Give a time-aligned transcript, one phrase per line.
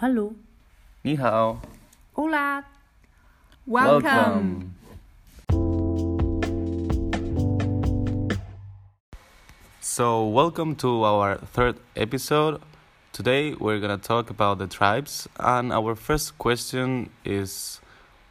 [0.00, 0.32] Hello.
[1.02, 1.60] 你好
[2.14, 2.64] Hola.
[3.66, 4.72] Welcome.
[9.82, 12.62] So, welcome to our third episode.
[13.12, 17.82] Today, we're gonna talk about the tribes, and our first question is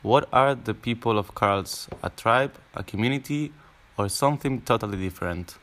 [0.01, 1.87] What are the people of Karls?
[2.01, 3.51] A tribe, a community,
[3.95, 5.59] or something totally different?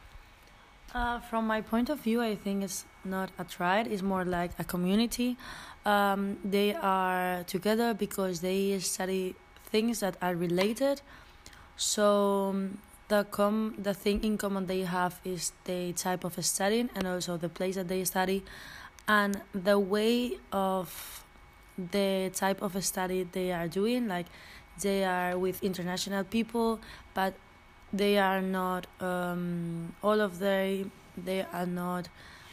[0.97, 3.87] Uh, from my point of view, I think it's not a tribe.
[3.91, 5.37] It's more like a community.
[5.85, 9.35] Um, they are together because they study
[9.67, 11.03] things that are related.
[11.77, 12.79] So um,
[13.09, 17.37] the com the thing in common they have is the type of studying and also
[17.37, 18.43] the place that they study,
[19.07, 20.89] and the way of
[21.77, 24.09] the type of study they are doing.
[24.09, 24.29] Like
[24.81, 26.81] they are with international people,
[27.13, 27.35] but
[27.93, 30.87] they are not um, all of they
[31.17, 32.09] they are not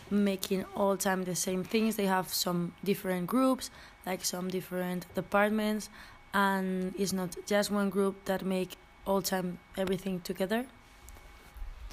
[0.10, 3.72] making all time the same things they have some different groups
[4.06, 5.90] like some different departments
[6.34, 10.66] and it's not just one group that make all time everything together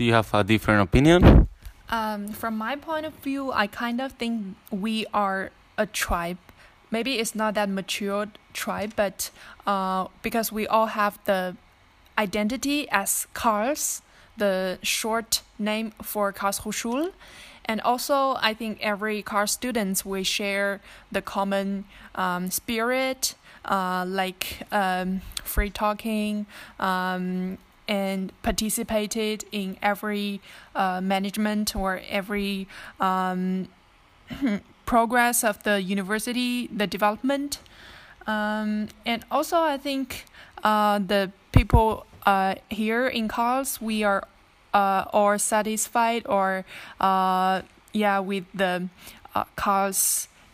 [0.01, 1.47] Do you have a different opinion?
[1.91, 6.39] Um, from my point of view, I kind of think we are a tribe.
[6.91, 9.31] Maybe it's not that matured tribe, but
[9.67, 11.55] uh, because we all have the
[12.21, 14.03] identity as Karls,
[14.37, 17.13] the short name for Karlsruhe.
[17.65, 20.81] And also, I think every car students we share
[21.13, 26.47] the common um, spirit, uh, like um, free talking,
[26.79, 30.41] um, and participated in every
[30.75, 32.67] uh, management or every
[32.99, 33.69] um,
[34.87, 37.61] progress of the university, the development.
[38.31, 40.25] Um, and also, I think
[40.63, 44.23] uh, the people uh, here in Karls, we are
[44.73, 46.65] uh, satisfied or
[47.01, 48.89] uh, yeah with the
[49.35, 49.93] uh,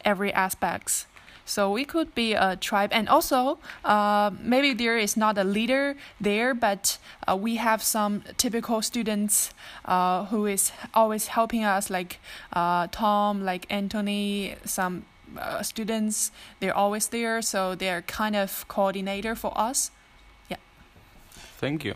[0.04, 1.06] every aspects.
[1.48, 5.94] So we could be a tribe, and also uh, maybe there is not a leader
[6.20, 12.18] there, but uh, we have some typical students uh, who is always helping us, like
[12.52, 15.04] uh, Tom, like Anthony, some
[15.38, 16.30] uh, students.
[16.60, 19.90] They're always there, so they're kind of coordinator for us.
[20.48, 20.58] Yeah.
[21.58, 21.94] Thank you.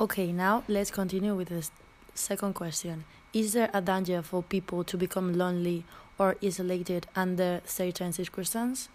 [0.00, 1.68] okay now let's continue with the
[2.14, 5.84] second question is there a danger for people to become lonely
[6.18, 8.88] or isolated under certain circumstances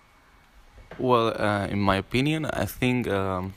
[0.98, 3.54] Well, uh, in my opinion, I think um,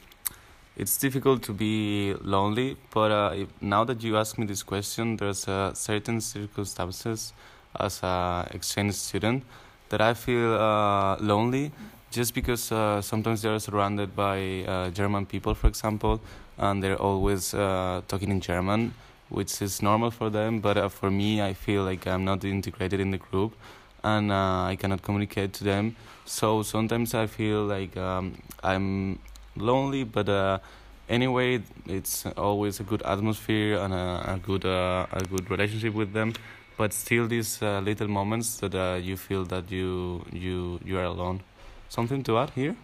[0.76, 2.76] it's difficult to be lonely.
[2.90, 7.32] But uh, if, now that you ask me this question, there's uh, certain circumstances
[7.78, 9.44] as a exchange student
[9.90, 11.72] that I feel uh, lonely,
[12.10, 16.20] just because uh, sometimes they're surrounded by uh, German people, for example,
[16.58, 18.94] and they're always uh, talking in German,
[19.28, 20.60] which is normal for them.
[20.60, 23.54] But uh, for me, I feel like I'm not integrated in the group,
[24.02, 25.96] and uh, I cannot communicate to them.
[26.24, 29.18] So sometimes I feel like um, I'm
[29.60, 30.58] lonely, but uh,
[31.08, 36.12] anyway, it's always a good atmosphere and a, a good uh, a good relationship with
[36.12, 36.32] them.
[36.76, 41.04] But still, these uh, little moments that uh, you feel that you you you are
[41.04, 41.40] alone.
[41.88, 42.76] Something to add here?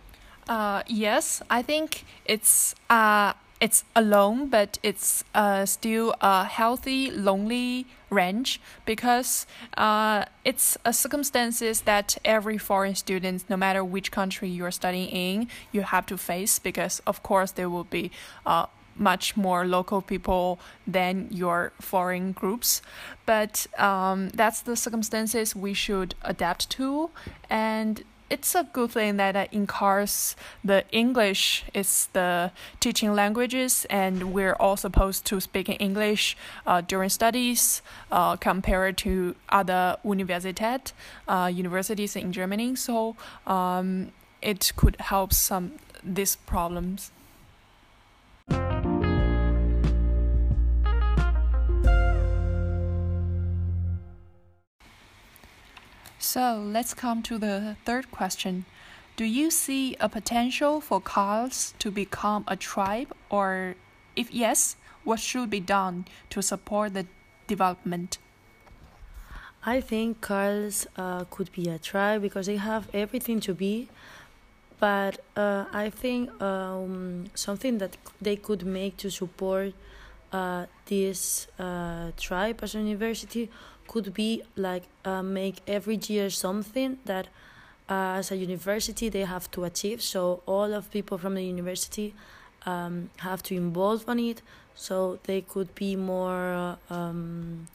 [0.48, 7.87] Uh, yes, I think it's uh, it's alone, but it's uh, still a healthy, lonely
[8.11, 9.47] range because
[9.77, 15.49] uh, it's a circumstances that every foreign student, no matter which country you're studying in,
[15.72, 18.11] you have to face because of course there will be
[18.44, 18.67] uh,
[18.99, 22.83] much more local people than your foreign groups.
[23.25, 27.11] But um, that's the circumstances we should adapt to
[27.49, 32.50] and it's a good thing that uh, in Karls the english is the
[32.81, 38.97] teaching languages and we're all supposed to speak in english uh, during studies uh, compared
[38.97, 40.92] to other universität
[41.28, 42.75] uh, universities in germany.
[42.76, 43.16] So
[43.47, 44.12] um,
[44.43, 45.72] it could help some
[46.03, 47.10] these problems
[56.26, 58.64] So let's come to the third question.
[59.17, 63.76] Do you see a potential for Karls to become a tribe, or
[64.17, 64.75] if yes,
[65.05, 67.06] what should be done to support the
[67.46, 68.19] development?
[69.64, 73.88] I think Karls uh, could be a tribe because they have everything to be,
[74.81, 79.75] but uh, I think um, something that they could make to support
[80.32, 83.49] uh, this uh, tribe as a university
[83.87, 87.29] could be like uh, make every year something that
[87.88, 90.03] uh, as a university they have to achieve.
[90.03, 92.15] So all of people from the university
[92.65, 94.43] um, have to involve on it
[94.75, 97.67] so they could be more um,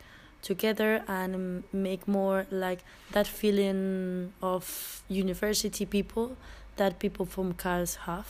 [0.41, 2.79] together and make more like
[3.11, 6.35] that feeling of university people
[6.77, 8.27] that people from Karls have?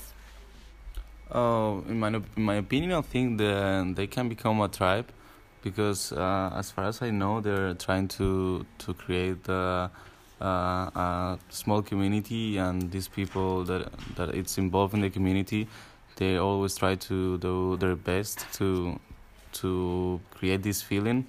[1.31, 5.07] Oh, in my in my opinion, I think that they can become a tribe
[5.62, 9.90] because, uh, as far as I know, they're trying to to create a,
[10.42, 15.68] uh, a small community, and these people that that it's involved in the community,
[16.16, 19.00] they always try to do their best to
[19.54, 21.25] to create this feeling.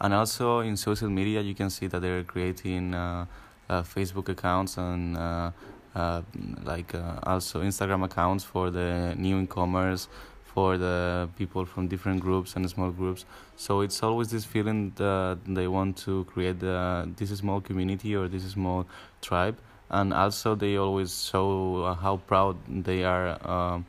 [0.00, 3.26] And also in social media you can see that they're creating uh,
[3.70, 5.50] uh, facebook accounts and uh,
[5.94, 6.22] uh
[6.64, 10.08] like uh, also instagram accounts for the new incomers
[10.52, 13.24] for the people from different groups and small groups.
[13.56, 18.28] So it's always this feeling that they want to create the, this small community or
[18.28, 18.86] this small
[19.20, 19.56] tribe.
[19.90, 23.84] And also they always show uh, how proud they are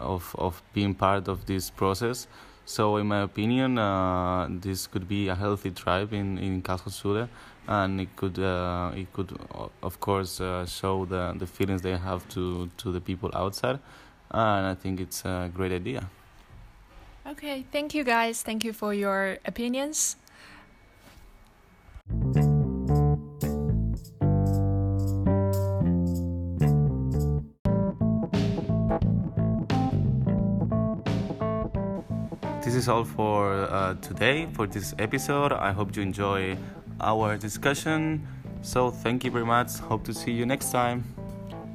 [0.00, 2.26] of of being part of this process.
[2.64, 7.28] So, in my opinion, uh, this could be a healthy tribe in in Karlsruhe,
[7.66, 9.36] and it could uh, it could
[9.82, 13.78] of course uh, show the the feelings they have to to the people outside,
[14.30, 16.08] and I think it's a great idea.
[17.26, 18.42] Okay, thank you guys.
[18.42, 20.16] Thank you for your opinions.
[32.70, 35.52] this is all for uh, today, for this episode.
[35.52, 36.56] I hope you enjoy
[37.00, 38.24] our discussion.
[38.62, 39.78] So, thank you very much.
[39.78, 41.02] Hope to see you next time.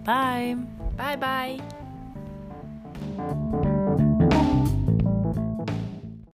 [0.06, 0.56] Bye.
[0.96, 1.75] Bye bye.
[3.06, 3.75] Thank you.